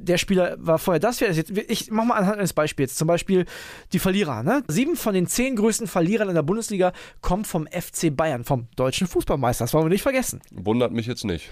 der 0.00 0.18
Spieler 0.18 0.56
war 0.58 0.78
vorher 0.78 1.00
das. 1.00 1.20
Ich 1.20 1.90
mach 1.90 2.04
mal 2.04 2.14
anhand 2.14 2.38
eines 2.38 2.52
Beispiels. 2.52 2.94
Zum 2.94 3.08
Beispiel 3.08 3.46
die 3.92 3.98
Verlierer. 3.98 4.42
Ne? 4.42 4.62
Sieben 4.68 4.96
von 4.96 5.14
den 5.14 5.26
zehn 5.26 5.56
größten 5.56 5.86
Verlierern 5.86 6.28
in 6.28 6.34
der 6.34 6.42
Bundesliga 6.42 6.92
kommen 7.20 7.44
vom 7.44 7.66
FC 7.66 8.14
Bayern, 8.16 8.44
vom 8.44 8.68
deutschen 8.76 9.06
Fußballmeister. 9.06 9.64
Das 9.64 9.74
wollen 9.74 9.86
wir 9.86 9.90
nicht 9.90 10.02
vergessen. 10.02 10.40
Wundert 10.50 10.92
mich 10.92 11.06
jetzt 11.06 11.24
nicht. 11.24 11.50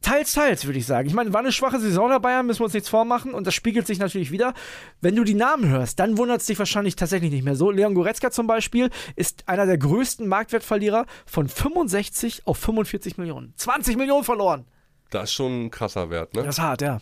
Teils, 0.00 0.32
teils, 0.32 0.64
würde 0.64 0.78
ich 0.78 0.86
sagen. 0.86 1.08
Ich 1.08 1.14
meine, 1.14 1.32
war 1.32 1.40
eine 1.40 1.52
schwache 1.52 1.80
Saison 1.80 2.08
der 2.08 2.20
Bayern, 2.20 2.46
müssen 2.46 2.60
wir 2.60 2.66
uns 2.66 2.74
nichts 2.74 2.88
vormachen 2.88 3.34
und 3.34 3.46
das 3.46 3.54
spiegelt 3.54 3.86
sich 3.86 3.98
natürlich 3.98 4.30
wieder. 4.30 4.54
Wenn 5.00 5.16
du 5.16 5.24
die 5.24 5.34
Namen 5.34 5.68
hörst, 5.68 5.98
dann 5.98 6.16
wundert 6.16 6.40
es 6.40 6.46
dich 6.46 6.58
wahrscheinlich 6.58 6.96
tatsächlich 6.96 7.32
nicht 7.32 7.44
mehr 7.44 7.56
so. 7.56 7.70
Leon 7.70 7.94
Goretzka 7.94 8.30
zum 8.30 8.46
Beispiel 8.46 8.90
ist 9.16 9.48
einer 9.48 9.66
der 9.66 9.76
größten 9.76 10.26
Marktwertverlierer 10.28 11.04
von 11.26 11.48
65 11.48 12.46
auf 12.46 12.58
45 12.58 13.18
Millionen. 13.18 13.52
20 13.56 13.96
Millionen 13.96 14.24
verloren. 14.24 14.64
Das 15.10 15.24
ist 15.24 15.32
schon 15.32 15.64
ein 15.66 15.70
krasser 15.70 16.10
Wert, 16.10 16.34
ne? 16.34 16.42
Das 16.42 16.56
ist 16.56 16.62
hart, 16.62 16.82
ja. 16.82 17.00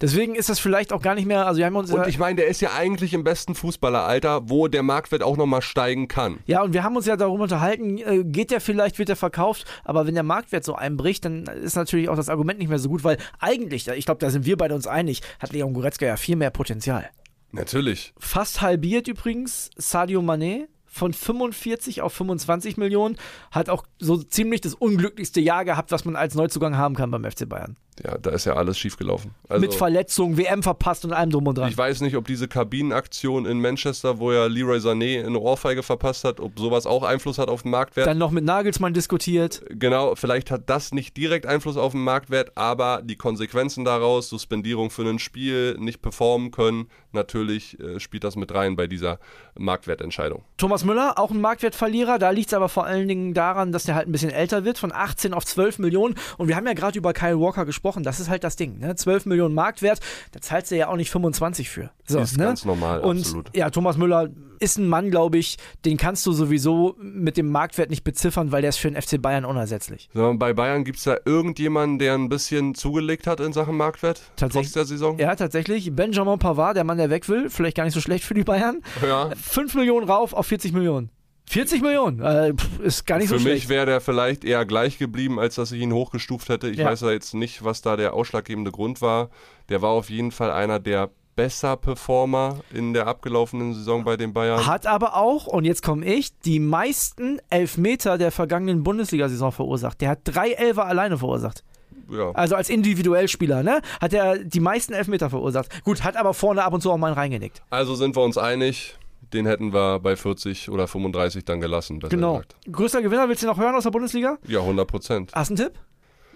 Deswegen 0.00 0.34
ist 0.34 0.48
das 0.48 0.58
vielleicht 0.58 0.92
auch 0.92 1.02
gar 1.02 1.14
nicht 1.14 1.26
mehr, 1.26 1.46
also 1.46 1.58
wir 1.58 1.66
haben 1.66 1.76
uns 1.76 1.90
Und 1.90 2.06
ich 2.06 2.18
meine, 2.18 2.36
der 2.36 2.46
ist 2.46 2.60
ja 2.60 2.72
eigentlich 2.72 3.14
im 3.14 3.24
besten 3.24 3.54
Fußballeralter, 3.54 4.48
wo 4.48 4.68
der 4.68 4.82
Marktwert 4.82 5.22
auch 5.22 5.36
nochmal 5.36 5.62
steigen 5.62 6.08
kann. 6.08 6.38
ja, 6.46 6.62
und 6.62 6.72
wir 6.72 6.82
haben 6.82 6.96
uns 6.96 7.06
ja 7.06 7.16
darüber 7.16 7.44
unterhalten, 7.44 7.98
äh, 7.98 8.24
geht 8.24 8.50
der 8.50 8.60
vielleicht, 8.60 8.98
wird 8.98 9.08
der 9.08 9.16
verkauft, 9.16 9.66
aber 9.84 10.06
wenn 10.06 10.14
der 10.14 10.22
Marktwert 10.22 10.64
so 10.64 10.74
einbricht, 10.74 11.24
dann 11.24 11.44
ist 11.44 11.76
natürlich 11.76 12.08
auch 12.08 12.16
das 12.16 12.28
Argument 12.28 12.58
nicht 12.58 12.68
mehr 12.68 12.78
so 12.78 12.88
gut, 12.88 13.04
weil 13.04 13.18
eigentlich, 13.38 13.88
ich 13.88 14.04
glaube, 14.04 14.18
da 14.18 14.30
sind 14.30 14.46
wir 14.46 14.56
beide 14.56 14.74
uns 14.74 14.86
einig, 14.86 15.22
hat 15.38 15.52
Leon 15.52 15.74
Goretzka 15.74 16.06
ja 16.06 16.16
viel 16.16 16.36
mehr 16.36 16.50
Potenzial. 16.50 17.08
Natürlich. 17.52 18.14
Fast 18.18 18.62
halbiert 18.62 19.08
übrigens 19.08 19.70
Sadio 19.76 20.20
Mané 20.20 20.68
von 20.92 21.14
45 21.14 22.02
auf 22.02 22.12
25 22.12 22.76
Millionen, 22.76 23.16
hat 23.50 23.70
auch 23.70 23.84
so 23.98 24.22
ziemlich 24.22 24.60
das 24.60 24.74
unglücklichste 24.74 25.40
Jahr 25.40 25.64
gehabt, 25.64 25.90
was 25.90 26.04
man 26.04 26.16
als 26.16 26.34
Neuzugang 26.34 26.76
haben 26.76 26.94
kann 26.94 27.10
beim 27.10 27.24
FC 27.24 27.48
Bayern. 27.48 27.76
Ja, 28.02 28.16
da 28.16 28.30
ist 28.30 28.46
ja 28.46 28.54
alles 28.54 28.78
schiefgelaufen. 28.78 29.34
Also, 29.48 29.60
Mit 29.60 29.74
Verletzungen, 29.74 30.38
WM 30.38 30.62
verpasst 30.62 31.04
und 31.04 31.12
allem 31.12 31.30
drum 31.30 31.46
und 31.46 31.58
dran. 31.58 31.68
ich 31.68 31.76
weiß 31.76 32.00
nicht, 32.00 32.16
ob 32.16 32.26
diese 32.26 32.48
Kabinenaktion 32.48 33.44
in 33.44 33.60
Manchester, 33.60 34.18
wo 34.18 34.32
ja 34.32 34.46
Leroy 34.46 34.78
Sané 34.78 35.24
eine 35.24 35.38
Ohrfeige 35.38 35.82
verpasst 35.82 36.24
hat, 36.24 36.40
ob 36.40 36.58
sowas 36.58 36.86
auch 36.86 37.02
Einfluss 37.02 37.36
hat 37.36 37.48
auf 37.48 37.62
den 37.62 37.70
Marktwert. 37.70 38.06
Dann 38.06 38.16
noch 38.16 38.30
mit 38.30 38.44
Nagelsmann 38.44 38.94
diskutiert. 38.94 39.62
Genau, 39.68 40.14
vielleicht 40.14 40.50
hat 40.50 40.70
das 40.70 40.92
nicht 40.92 41.16
direkt 41.18 41.44
Einfluss 41.44 41.76
auf 41.76 41.92
den 41.92 42.02
Marktwert, 42.02 42.52
aber 42.56 43.02
die 43.04 43.16
Konsequenzen 43.16 43.84
daraus, 43.84 44.30
Suspendierung 44.30 44.90
für 44.90 45.02
ein 45.02 45.18
Spiel, 45.18 45.76
nicht 45.78 46.00
performen 46.00 46.50
können, 46.50 46.88
natürlich 47.12 47.78
äh, 47.78 48.00
spielt 48.00 48.24
das 48.24 48.36
mit 48.36 48.54
rein 48.54 48.74
bei 48.74 48.86
dieser 48.86 49.18
Marktwertentscheidung. 49.54 50.44
Thomas 50.56 50.84
Müller, 50.84 51.18
auch 51.18 51.30
ein 51.30 51.40
Marktwertverlierer. 51.42 52.18
Da 52.18 52.30
liegt 52.30 52.48
es 52.48 52.54
aber 52.54 52.70
vor 52.70 52.86
allen 52.86 53.06
Dingen 53.06 53.34
daran, 53.34 53.70
dass 53.70 53.84
der 53.84 53.94
halt 53.96 54.08
ein 54.08 54.12
bisschen 54.12 54.30
älter 54.30 54.64
wird, 54.64 54.78
von 54.78 54.92
18 54.92 55.34
auf 55.34 55.44
12 55.44 55.78
Millionen. 55.78 56.14
Und 56.38 56.48
wir 56.48 56.56
haben 56.56 56.66
ja 56.66 56.72
gerade 56.72 56.98
über 56.98 57.12
Kyle 57.12 57.38
Walker 57.38 57.66
gesprochen. 57.66 57.81
Gesprochen. 57.82 58.02
Das 58.04 58.20
ist 58.20 58.30
halt 58.30 58.44
das 58.44 58.56
Ding. 58.56 58.78
Ne? 58.78 58.94
12 58.94 59.26
Millionen 59.26 59.54
Marktwert, 59.54 59.98
da 60.30 60.40
zahlst 60.40 60.70
du 60.70 60.76
ja 60.76 60.88
auch 60.88 60.96
nicht 60.96 61.10
25 61.10 61.68
für. 61.68 61.90
So, 62.06 62.20
Ist 62.20 62.38
ne? 62.38 62.44
ganz 62.44 62.64
normal, 62.64 63.00
Und 63.00 63.18
absolut. 63.18 63.56
ja, 63.56 63.70
Thomas 63.70 63.96
Müller 63.96 64.28
ist 64.60 64.78
ein 64.78 64.86
Mann, 64.88 65.10
glaube 65.10 65.38
ich, 65.38 65.56
den 65.84 65.96
kannst 65.96 66.24
du 66.24 66.32
sowieso 66.32 66.94
mit 67.00 67.36
dem 67.36 67.50
Marktwert 67.50 67.90
nicht 67.90 68.04
beziffern, 68.04 68.52
weil 68.52 68.60
der 68.62 68.68
ist 68.68 68.76
für 68.78 68.88
den 68.90 69.00
FC 69.00 69.20
Bayern 69.20 69.44
unersetzlich. 69.44 70.08
So, 70.14 70.32
bei 70.36 70.52
Bayern 70.52 70.84
gibt 70.84 70.98
es 70.98 71.04
da 71.04 71.16
irgendjemanden, 71.24 71.98
der 71.98 72.14
ein 72.14 72.28
bisschen 72.28 72.76
zugelegt 72.76 73.26
hat 73.26 73.40
in 73.40 73.52
Sachen 73.52 73.76
Marktwert? 73.76 74.20
Tatsächlich. 74.36 74.68
Trotz 74.68 74.74
der 74.74 74.84
Saison? 74.84 75.18
Ja, 75.18 75.34
tatsächlich. 75.34 75.92
Benjamin 75.92 76.38
Pavard, 76.38 76.76
der 76.76 76.84
Mann, 76.84 76.98
der 76.98 77.10
weg 77.10 77.28
will, 77.28 77.50
vielleicht 77.50 77.76
gar 77.76 77.84
nicht 77.84 77.94
so 77.94 78.00
schlecht 78.00 78.24
für 78.24 78.34
die 78.34 78.44
Bayern. 78.44 78.82
Ja. 79.04 79.30
5 79.34 79.74
Millionen 79.74 80.08
rauf 80.08 80.32
auf 80.32 80.46
40 80.46 80.72
Millionen. 80.72 81.10
40 81.46 81.82
Millionen, 81.82 82.20
äh, 82.20 82.52
ist 82.82 83.04
gar 83.06 83.18
nicht 83.18 83.28
Für 83.28 83.38
so 83.38 83.44
mich 83.44 83.64
schlecht. 83.64 83.68
wäre 83.68 83.86
der 83.86 84.00
vielleicht 84.00 84.44
eher 84.44 84.64
gleich 84.64 84.98
geblieben, 84.98 85.38
als 85.38 85.56
dass 85.56 85.72
ich 85.72 85.80
ihn 85.82 85.92
hochgestuft 85.92 86.48
hätte. 86.48 86.68
Ich 86.70 86.78
Ja. 86.78 86.86
weiß 86.86 87.02
ja 87.02 87.10
jetzt 87.10 87.34
nicht, 87.34 87.64
was 87.64 87.82
da 87.82 87.96
der 87.96 88.14
ausschlaggebende 88.14 88.70
Grund 88.70 89.02
war. 89.02 89.28
Der 89.68 89.82
war 89.82 89.90
auf 89.90 90.08
jeden 90.08 90.30
Fall 90.32 90.50
einer 90.50 90.78
der 90.78 91.10
besser 91.34 91.76
Performer 91.76 92.60
in 92.72 92.92
der 92.92 93.06
abgelaufenen 93.06 93.74
Saison 93.74 94.04
bei 94.04 94.16
den 94.16 94.32
Bayern. 94.34 94.66
Hat 94.66 94.86
aber 94.86 95.16
auch, 95.16 95.46
und 95.46 95.64
jetzt 95.64 95.82
komme 95.82 96.04
ich, 96.06 96.38
die 96.40 96.60
meisten 96.60 97.38
Elfmeter 97.50 98.18
der 98.18 98.30
vergangenen 98.30 98.82
Bundesliga-Saison 98.82 99.50
verursacht. 99.50 100.00
Der 100.02 100.10
hat 100.10 100.20
drei 100.24 100.50
Elfer 100.52 100.86
alleine 100.86 101.16
verursacht. 101.18 101.64
Ja. 102.10 102.32
Also 102.32 102.54
als 102.56 102.68
Individuellspieler, 102.68 103.62
ne? 103.62 103.80
Hat 104.00 104.12
er 104.12 104.38
die 104.38 104.60
meisten 104.60 104.92
Elfmeter 104.92 105.30
verursacht. 105.30 105.82
Gut, 105.84 106.04
hat 106.04 106.16
aber 106.16 106.34
vorne 106.34 106.62
ab 106.64 106.74
und 106.74 106.82
zu 106.82 106.90
auch 106.92 106.98
mal 106.98 107.12
reingenickt. 107.14 107.62
Also 107.70 107.94
sind 107.94 108.14
wir 108.14 108.22
uns 108.22 108.36
einig, 108.36 108.96
den 109.32 109.46
hätten 109.46 109.72
wir 109.72 109.98
bei 110.00 110.16
40 110.16 110.70
oder 110.70 110.86
35 110.86 111.44
dann 111.44 111.60
gelassen. 111.60 112.00
Genau. 112.00 112.34
Gesagt. 112.34 112.56
Größter 112.70 113.02
Gewinner, 113.02 113.28
willst 113.28 113.42
du 113.42 113.46
noch 113.46 113.58
hören 113.58 113.74
aus 113.74 113.84
der 113.84 113.90
Bundesliga? 113.90 114.38
Ja, 114.46 114.60
100 114.60 114.86
Prozent. 114.88 115.32
Hast 115.34 115.50
du 115.50 115.54
einen 115.54 115.64
Tipp? 115.70 115.78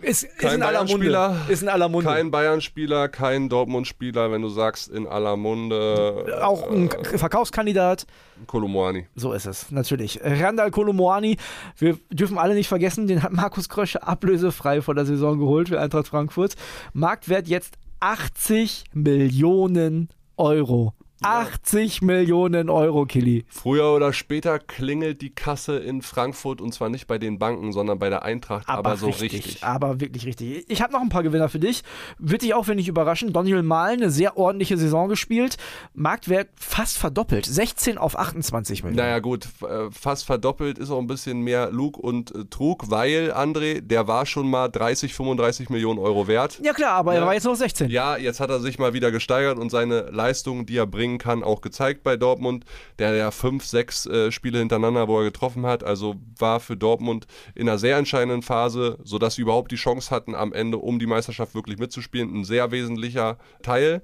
Ist, 0.03 0.25
ist 0.25 0.39
Kein 0.39 0.57
in 0.57 0.63
aller 0.63 0.81
Munde. 0.85 1.09
Bayern-Spieler. 1.11 1.37
Ist 1.49 1.63
in 1.63 1.69
aller 1.71 1.89
Munde. 1.89 2.11
Kein 2.11 2.31
Bayern-Spieler, 2.31 3.09
kein 3.09 3.49
Dortmund-Spieler, 3.49 4.31
wenn 4.31 4.43
du 4.43 4.51
sagst 4.51 4.89
in 4.89 5.07
aller 5.07 5.39
Munde. 5.39 6.39
auch 6.43 6.71
ein 6.71 6.91
K- 6.91 7.17
Verkaufskandidat. 7.17 8.07
Kolomwani. 8.47 9.07
So 9.15 9.33
ist 9.33 9.47
es, 9.47 9.71
natürlich. 9.71 10.21
Randall 10.23 10.71
Kolomoani, 10.71 11.39
wir 11.79 11.97
dürfen 12.11 12.37
alle 12.37 12.55
nicht 12.55 12.69
vergessen, 12.69 13.07
den 13.07 13.23
hat 13.23 13.33
Markus 13.33 13.71
Krösche 13.71 14.03
ablösefrei 14.07 14.83
vor 14.83 14.95
der 14.95 15.07
Saison 15.07 15.39
geholt 15.39 15.71
für 15.71 15.81
Eintracht 15.81 16.09
Frankfurt. 16.09 16.57
Marktwert 16.93 17.49
jetzt 17.49 17.79
80 18.01 18.85
Millionen 18.93 20.11
Euro. 20.37 20.93
80 21.23 22.03
Millionen 22.03 22.71
Euro, 22.71 23.07
Killy. 23.07 23.45
Früher 23.49 23.93
oder 23.95 24.13
später 24.13 24.59
klingelt 24.59 25.23
die 25.23 25.31
Kasse 25.35 25.79
in 25.79 26.03
Frankfurt 26.03 26.61
und 26.61 26.73
zwar 26.73 26.89
nicht 26.89 27.07
bei 27.07 27.19
den 27.19 27.39
Banken, 27.39 27.73
sondern 27.73 27.99
bei 27.99 28.09
der 28.11 28.23
Eintracht, 28.23 28.69
aber, 28.69 28.97
so 28.97 29.09
richtig. 29.11 29.63
Aber 29.65 30.01
wirklich 30.01 30.27
richtig. 30.27 30.65
Ich 30.69 30.83
habe 30.83 30.93
noch 30.93 31.01
ein 31.01 31.09
paar 31.09 31.23
Gewinner 31.23 31.49
für 31.49 31.59
dich. 31.59 31.83
Wird 32.19 32.43
dich 32.43 32.55
auch, 32.55 32.69
wenn 32.69 32.77
nicht 32.77 32.89
überraschen. 32.89 33.33
Daniel 33.33 33.63
Mahlen, 33.63 34.03
eine 34.03 34.11
sehr 34.11 34.37
ordentliche 34.37 34.77
Saison 34.77 35.09
gespielt. 35.09 35.57
Marktwert 35.95 36.49
fast 36.57 36.99
verdoppelt. 36.99 37.47
16 37.47 37.99
auf 37.99 38.19
28 38.19 38.83
Millionen. 38.85 38.97
Naja 39.05 39.19
gut, 39.21 39.47
äh, 39.63 39.91
fast 39.91 40.25
verdoppelt 40.27 40.79
ist 40.79 40.91
auch 40.91 40.99
ein 41.01 41.07
bisschen 41.07 41.41
mehr 41.41 41.71
Lug 41.71 41.99
und 41.99 42.35
äh, 42.35 42.45
Trug, 42.51 42.91
weil 42.91 43.33
André, 43.33 43.81
der 43.81 44.07
war 44.07 44.27
schon 44.27 44.49
mal 44.51 44.69
30, 44.69 45.15
35 45.15 45.71
Millionen 45.71 45.99
Euro 45.99 46.29
wert. 46.29 46.61
Ja 46.63 46.73
klar, 46.73 46.93
aber 46.93 47.15
er 47.15 47.21
Ja. 47.21 47.27
war 47.27 47.35
jetzt 47.35 47.45
noch 47.45 47.55
16. 47.57 47.91
Ja, 47.91 48.17
jetzt 48.17 48.41
hat 48.41 48.51
er 48.51 48.61
sich 48.61 48.79
mal 48.79 48.93
wieder 48.93 49.11
gesteigert 49.11 49.59
und 49.59 49.71
seine 49.71 50.03
Leistungen, 50.11 50.67
die 50.67 50.77
er 50.77 50.87
bringen 51.07 51.19
kann, 51.19 51.45
auch 51.45 51.61
gezeigt 51.61 52.03
bei 52.03 52.17
Dortmund. 52.17 52.65
Der 52.99 53.15
ja 53.15 53.31
fünf, 53.31 53.65
sechs 53.65 54.07
äh, 54.07 54.33
Spiele 54.33 54.59
hintereinander, 54.59 55.07
wo 55.07 55.19
er 55.19 55.25
getroffen 55.25 55.65
hat. 55.65 55.85
Also 55.85 56.17
war 56.39 56.59
für 56.61 56.77
Dortmund 56.77 57.27
in 57.55 57.69
einer 57.69 57.79
sehr 57.79 57.97
entscheidenden 57.97 58.43
Phase, 58.43 58.99
sodass 59.05 59.37
sie 59.37 59.43
überhaupt 59.43 59.71
die 59.71 59.77
Chance 59.77 60.11
hatten, 60.11 60.35
am 60.35 60.53
Ende 60.53 60.79
um 60.79 60.99
die 60.99 61.07
Meisterschaft 61.07 61.55
wirklich 61.55 61.79
mitzuspielen. 61.79 62.35
Ein 62.35 62.45
sehr 62.45 62.71
wesentlicher 62.73 63.39
Teil. 63.63 64.03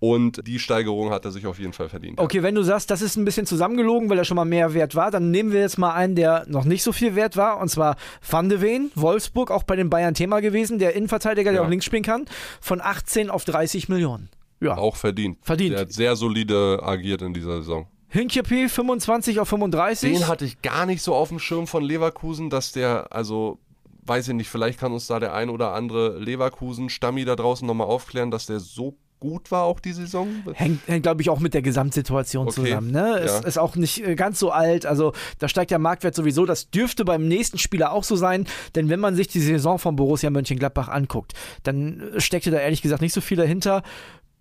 Und 0.00 0.46
die 0.46 0.58
Steigerung 0.58 1.10
hat 1.10 1.26
er 1.26 1.30
sich 1.30 1.46
auf 1.46 1.58
jeden 1.58 1.74
Fall 1.74 1.90
verdient. 1.90 2.18
Okay, 2.18 2.42
wenn 2.42 2.54
du 2.54 2.62
sagst, 2.62 2.90
das 2.90 3.02
ist 3.02 3.16
ein 3.16 3.24
bisschen 3.26 3.44
zusammengelogen, 3.44 4.08
weil 4.08 4.16
er 4.16 4.24
schon 4.24 4.36
mal 4.36 4.46
mehr 4.46 4.72
wert 4.72 4.94
war, 4.94 5.10
dann 5.10 5.30
nehmen 5.30 5.52
wir 5.52 5.60
jetzt 5.60 5.78
mal 5.78 5.92
einen, 5.92 6.16
der 6.16 6.44
noch 6.48 6.64
nicht 6.64 6.82
so 6.82 6.92
viel 6.92 7.14
wert 7.16 7.36
war, 7.36 7.60
und 7.60 7.68
zwar 7.68 7.96
Van 8.28 8.48
de 8.48 8.62
Ven, 8.62 8.90
Wolfsburg, 8.94 9.50
auch 9.50 9.62
bei 9.62 9.76
den 9.76 9.90
Bayern 9.90 10.14
Thema 10.14 10.40
gewesen, 10.40 10.78
der 10.78 10.94
Innenverteidiger, 10.96 11.50
der 11.52 11.60
Ja. 11.60 11.66
auch 11.66 11.70
links 11.70 11.84
spielen 11.84 12.02
kann, 12.02 12.24
von 12.62 12.80
18 12.80 13.28
auf 13.28 13.44
30 13.44 13.90
Millionen. 13.90 14.30
Ja. 14.60 14.76
Auch 14.76 14.96
verdient. 14.96 15.38
Verdient. 15.42 15.72
Der 15.72 15.80
hat 15.80 15.92
sehr 15.92 16.16
solide 16.16 16.80
agiert 16.82 17.22
in 17.22 17.32
dieser 17.32 17.58
Saison. 17.58 17.86
Hinkjepi 18.08 18.68
25 18.68 19.40
auf 19.40 19.48
35. 19.48 20.12
Den 20.12 20.28
hatte 20.28 20.44
ich 20.44 20.60
gar 20.62 20.84
nicht 20.84 21.02
so 21.02 21.14
auf 21.14 21.28
dem 21.28 21.38
Schirm 21.38 21.66
von 21.66 21.82
Leverkusen, 21.82 22.50
dass 22.50 22.72
der, 22.72 23.12
also 23.12 23.58
weiß 24.04 24.28
ich 24.28 24.34
nicht, 24.34 24.50
vielleicht 24.50 24.80
kann 24.80 24.92
uns 24.92 25.06
da 25.06 25.20
der 25.20 25.34
ein 25.34 25.48
oder 25.48 25.72
andere 25.74 26.18
Leverkusen-Stammi 26.18 27.24
da 27.24 27.36
draußen 27.36 27.66
nochmal 27.66 27.86
aufklären, 27.86 28.30
dass 28.30 28.46
der 28.46 28.58
so 28.58 28.96
gut 29.20 29.50
war 29.50 29.64
auch 29.64 29.78
die 29.78 29.92
Saison. 29.92 30.28
Hängt, 30.54 30.88
hängt 30.88 31.02
glaube 31.02 31.22
ich, 31.22 31.30
auch 31.30 31.38
mit 31.38 31.54
der 31.54 31.62
Gesamtsituation 31.62 32.48
Okay, 32.48 32.64
zusammen. 32.64 32.90
Ne? 32.90 33.18
Ist, 33.18 33.42
ja. 33.42 33.46
ist 33.46 33.58
auch 33.58 33.76
nicht 33.76 34.04
äh, 34.04 34.14
ganz 34.16 34.38
so 34.38 34.50
alt. 34.50 34.86
Also 34.86 35.12
da 35.38 35.46
steigt 35.46 35.70
der 35.70 35.78
Marktwert 35.78 36.14
sowieso. 36.14 36.46
Das 36.46 36.70
dürfte 36.70 37.04
beim 37.04 37.28
nächsten 37.28 37.58
Spieler 37.58 37.92
auch 37.92 38.02
so 38.02 38.16
sein. 38.16 38.46
Denn 38.74 38.88
wenn 38.88 38.98
man 38.98 39.14
sich 39.14 39.28
die 39.28 39.40
Saison 39.40 39.78
von 39.78 39.94
Borussia 39.94 40.30
Mönchengladbach 40.30 40.88
anguckt, 40.88 41.34
dann 41.62 42.02
steckte 42.16 42.50
da 42.50 42.58
ehrlich 42.58 42.82
gesagt 42.82 43.02
nicht 43.02 43.12
so 43.12 43.20
viel 43.20 43.36
dahinter. 43.36 43.82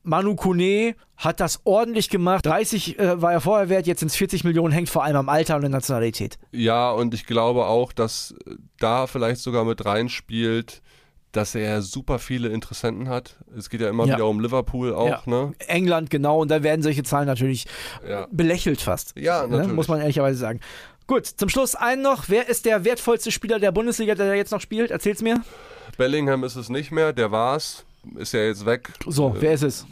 Manu 0.10 0.36
Kone 0.36 0.96
hat 1.18 1.40
das 1.40 1.62
ordentlich 1.66 2.10
gemacht. 2.10 2.46
30 2.46 2.98
äh, 3.00 3.22
war 3.22 3.32
er 3.34 3.42
vorher 3.42 3.70
wert, 3.70 3.88
jetzt 3.88 4.00
sind 4.00 4.10
es 4.10 4.16
40 4.16 4.44
Millionen, 4.44 4.74
hängt 4.74 4.90
vor 4.90 5.04
allem 5.04 5.16
am 5.18 5.30
Alter 5.30 5.56
und 5.56 5.62
der 5.62 5.70
Nationalität. 5.70 6.38
Ja, 6.52 6.90
und 6.92 7.14
ich 7.14 7.26
glaube 7.26 7.66
auch, 7.66 7.94
dass 7.94 8.34
da 8.80 9.06
vielleicht 9.08 9.42
sogar 9.42 9.66
mit 9.66 9.86
reinspielt, 9.86 10.82
dass 11.32 11.54
er 11.54 11.84
super 11.84 12.18
viele 12.18 12.48
Interessenten 12.50 13.08
hat. 13.08 13.36
Es 13.56 13.70
geht 13.70 13.82
ja 13.82 13.90
immer 13.90 14.06
Ja. 14.06 14.16
wieder 14.16 14.26
um 14.26 14.40
Liverpool 14.40 14.96
auch, 14.96 15.08
Ja. 15.08 15.22
ne? 15.26 15.54
England, 15.68 16.10
genau, 16.10 16.42
und 16.42 16.50
da 16.50 16.64
werden 16.64 16.82
solche 16.82 17.04
Zahlen 17.04 17.28
natürlich 17.28 17.68
Ja. 18.08 18.28
belächelt 18.32 18.82
fast. 18.82 19.14
Ja, 19.16 19.46
Ne? 19.46 19.68
Muss 19.68 19.88
man 19.88 20.00
ehrlicherweise 20.02 20.40
sagen. 20.40 20.60
Gut, 21.06 21.28
zum 21.28 21.50
Schluss 21.50 21.76
einen 21.76 22.02
noch. 22.02 22.26
Wer 22.30 22.50
ist 22.50 22.66
der 22.66 22.84
wertvollste 22.84 23.32
Spieler 23.32 23.60
der 23.60 23.72
Bundesliga, 23.72 24.16
der 24.16 24.34
jetzt 24.36 24.52
noch 24.52 24.62
spielt? 24.62 24.90
Erzähl's 24.92 25.22
mir. 25.22 25.42
Bellingham 25.98 26.44
ist 26.44 26.56
es 26.56 26.70
nicht 26.70 26.92
mehr, 26.92 27.14
der 27.14 27.32
war's. 27.32 27.86
Ist 28.16 28.34
ja 28.34 28.42
jetzt 28.42 28.66
weg. 28.66 28.92
So, 29.06 29.36
wer 29.40 29.54
ist 29.54 29.64
es? 29.64 29.86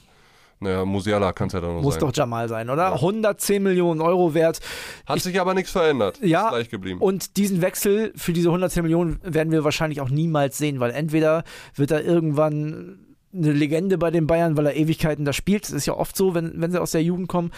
Naja, 0.60 0.86
Musiala 0.86 1.34
kann 1.34 1.48
es 1.48 1.54
ja 1.54 1.62
dann 1.62 1.76
noch 1.76 1.82
Muss 1.82 1.96
sein. 1.96 2.02
doch 2.02 2.14
Jamal 2.16 2.50
sein, 2.50 2.70
oder? 2.70 2.94
110 2.94 3.62
Millionen 3.62 4.02
Euro 4.02 4.34
wert. 4.34 4.60
Hat 5.06 5.20
sich 5.20 5.40
aber 5.40 5.54
nichts 5.54 5.72
verändert. 5.72 6.20
Ja, 6.24 6.46
Ist 6.48 6.54
gleich 6.54 6.70
geblieben. 6.70 7.00
Und 7.00 7.38
diesen 7.38 7.62
Wechsel 7.62 8.12
für 8.16 8.34
diese 8.34 8.50
110 8.50 8.82
Millionen 8.84 9.20
werden 9.24 9.52
wir 9.52 9.64
wahrscheinlich 9.64 10.02
auch 10.02 10.10
niemals 10.10 10.58
sehen, 10.58 10.80
weil 10.80 10.92
entweder 10.92 11.44
wird 11.76 11.92
er 11.92 12.04
irgendwann 12.04 13.00
eine 13.34 13.52
Legende 13.52 13.98
bei 14.00 14.10
den 14.10 14.26
Bayern, 14.26 14.58
weil 14.58 14.66
er 14.66 14.76
Ewigkeiten 14.76 15.26
da 15.26 15.34
spielt. 15.34 15.64
Das 15.64 15.72
ist 15.72 15.86
ja 15.86 15.94
oft 15.94 16.16
so, 16.18 16.34
wenn, 16.34 16.54
wenn 16.60 16.72
sie 16.72 16.82
aus 16.82 16.92
der 16.92 17.04
Jugend 17.04 17.28
kommen. 17.28 17.52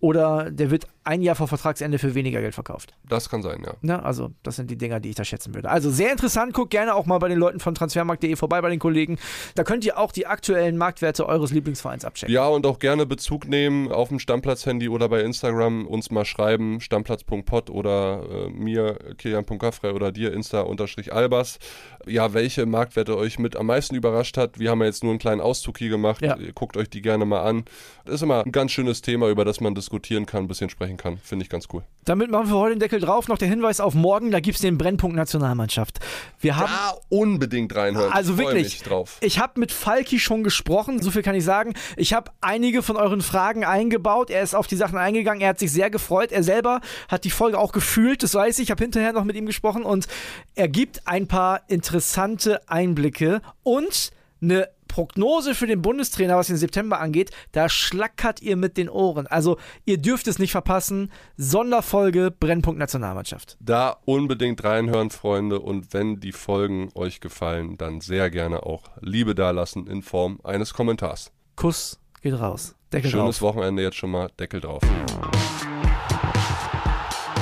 Oder 0.00 0.50
der 0.50 0.70
wird 0.70 0.88
ein 1.04 1.22
Jahr 1.22 1.34
vor 1.34 1.48
Vertragsende 1.48 1.98
für 1.98 2.14
weniger 2.14 2.40
Geld 2.40 2.54
verkauft. 2.54 2.94
das 3.08 3.28
kann 3.28 3.42
sein, 3.42 3.62
ja. 3.64 3.74
Ne? 3.80 4.02
Also, 4.02 4.30
das 4.42 4.56
sind 4.56 4.70
die 4.70 4.76
Dinger, 4.76 5.00
die 5.00 5.10
ich 5.10 5.16
da 5.16 5.24
schätzen 5.24 5.54
würde. 5.54 5.68
Also, 5.70 5.90
sehr 5.90 6.12
interessant. 6.12 6.54
Guckt 6.54 6.70
gerne 6.70 6.94
auch 6.94 7.06
mal 7.06 7.18
bei 7.18 7.28
den 7.28 7.38
Leuten 7.38 7.60
von 7.60 7.74
transfermarkt.de 7.74 8.36
vorbei, 8.36 8.60
bei 8.60 8.70
den 8.70 8.78
Kollegen. 8.78 9.18
Da 9.54 9.64
könnt 9.64 9.84
ihr 9.84 9.98
auch 9.98 10.12
die 10.12 10.26
aktuellen 10.26 10.76
Marktwerte 10.76 11.26
eures 11.26 11.50
Lieblingsvereins 11.50 12.04
abchecken. 12.04 12.32
Ja, 12.32 12.46
und 12.46 12.66
auch 12.66 12.78
gerne 12.78 13.06
Bezug 13.06 13.48
nehmen 13.48 13.90
auf 13.90 14.08
dem 14.08 14.18
Stammplatz-Handy 14.18 14.88
oder 14.88 15.08
bei 15.08 15.22
Instagram 15.22 15.86
uns 15.86 16.10
mal 16.10 16.24
schreiben, 16.24 16.80
stammplatz.pod 16.80 17.70
oder 17.70 18.24
äh, 18.30 18.50
mir, 18.50 18.98
kilian.gaffrey 19.18 19.92
oder 19.92 20.12
dir, 20.12 20.32
insta-albers. 20.32 21.58
Ja, 22.06 22.34
welche 22.34 22.66
Marktwerte 22.66 23.16
euch 23.16 23.38
mit 23.38 23.56
am 23.56 23.66
meisten 23.66 23.94
überrascht 23.94 24.36
hat. 24.36 24.58
Wir 24.58 24.70
haben 24.70 24.80
ja 24.80 24.86
jetzt 24.86 25.02
nur 25.02 25.12
einen 25.12 25.18
kleinen 25.18 25.40
Auszug 25.40 25.78
hier 25.78 25.90
gemacht. 25.90 26.22
Ja. 26.22 26.36
Guckt 26.54 26.76
euch 26.76 26.90
die 26.90 27.02
gerne 27.02 27.24
mal 27.24 27.42
an. 27.42 27.64
Das 28.04 28.16
ist 28.16 28.22
immer 28.22 28.44
ein 28.44 28.52
ganz 28.52 28.72
schönes 28.72 29.02
Thema, 29.02 29.28
über 29.28 29.44
das 29.44 29.60
man 29.60 29.74
diskutieren 29.74 30.26
kann, 30.26 30.44
ein 30.44 30.48
bisschen 30.48 30.70
sprechen 30.70 30.91
kann. 30.96 31.18
Finde 31.18 31.44
ich 31.44 31.50
ganz 31.50 31.66
cool. 31.72 31.82
Damit 32.04 32.30
machen 32.30 32.48
wir 32.48 32.56
heute 32.56 32.74
den 32.74 32.80
Deckel 32.80 33.00
drauf. 33.00 33.28
Noch 33.28 33.38
der 33.38 33.48
Hinweis 33.48 33.78
auf 33.78 33.94
morgen, 33.94 34.32
da 34.32 34.40
gibt 34.40 34.56
es 34.56 34.62
den 34.62 34.76
Brennpunkt 34.76 35.16
Nationalmannschaft. 35.16 36.00
Wir 36.40 36.56
haben. 36.56 36.72
Da 36.72 36.94
unbedingt 37.08 37.74
reinhören. 37.76 38.12
Also 38.12 38.38
wirklich, 38.38 38.82
ich 39.20 39.38
habe 39.38 39.60
mit 39.60 39.70
Falki 39.70 40.18
schon 40.18 40.42
gesprochen, 40.42 41.00
so 41.00 41.10
viel 41.12 41.22
kann 41.22 41.36
ich 41.36 41.44
sagen. 41.44 41.74
Ich 41.96 42.12
habe 42.12 42.32
einige 42.40 42.82
von 42.82 42.96
euren 42.96 43.20
Fragen 43.20 43.64
eingebaut. 43.64 44.30
Er 44.30 44.42
ist 44.42 44.54
auf 44.54 44.66
die 44.66 44.76
Sachen 44.76 44.98
eingegangen, 44.98 45.40
er 45.40 45.50
hat 45.50 45.58
sich 45.60 45.70
sehr 45.70 45.90
gefreut. 45.90 46.32
Er 46.32 46.42
selber 46.42 46.80
hat 47.08 47.24
die 47.24 47.30
Folge 47.30 47.58
auch 47.58 47.72
gefühlt, 47.72 48.22
das 48.22 48.34
weiß 48.34 48.58
ich. 48.58 48.64
Ich 48.64 48.70
habe 48.70 48.82
hinterher 48.82 49.12
noch 49.12 49.24
mit 49.24 49.36
ihm 49.36 49.46
gesprochen 49.46 49.84
und 49.84 50.08
er 50.54 50.68
gibt 50.68 51.06
ein 51.06 51.28
paar 51.28 51.60
interessante 51.68 52.68
Einblicke 52.68 53.42
und 53.62 54.10
eine 54.42 54.68
Prognose 54.92 55.54
für 55.54 55.66
den 55.66 55.80
Bundestrainer, 55.80 56.36
was 56.36 56.48
den 56.48 56.58
September 56.58 57.00
angeht, 57.00 57.30
da 57.52 57.70
schlackert 57.70 58.42
ihr 58.42 58.56
mit 58.56 58.76
den 58.76 58.90
Ohren. 58.90 59.26
Also 59.26 59.56
ihr 59.86 59.96
dürft 59.96 60.26
es 60.28 60.38
nicht 60.38 60.52
verpassen. 60.52 61.10
Sonderfolge 61.38 62.30
Brennpunkt 62.30 62.78
Nationalmannschaft. 62.78 63.56
Da 63.58 63.96
unbedingt 64.04 64.62
reinhören, 64.62 65.08
Freunde. 65.08 65.60
Und 65.60 65.94
wenn 65.94 66.20
die 66.20 66.32
Folgen 66.32 66.90
euch 66.94 67.20
gefallen, 67.20 67.78
dann 67.78 68.02
sehr 68.02 68.28
gerne 68.28 68.64
auch 68.66 68.82
Liebe 69.00 69.34
dalassen 69.34 69.86
in 69.86 70.02
Form 70.02 70.40
eines 70.44 70.74
Kommentars. 70.74 71.32
Kuss 71.56 71.98
geht 72.20 72.38
raus. 72.38 72.74
Deckel 72.92 73.10
Schönes 73.10 73.38
drauf. 73.38 73.54
Wochenende 73.54 73.82
jetzt 73.82 73.96
schon 73.96 74.10
mal. 74.10 74.28
Deckel 74.38 74.60
drauf. 74.60 74.82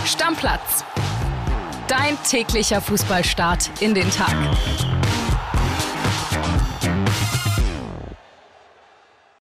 Stammplatz. 0.05 0.85
Dein 1.89 2.17
täglicher 2.23 2.81
Fußballstart 2.81 3.83
in 3.83 3.95
den 3.95 4.09
Tag. 4.11 4.37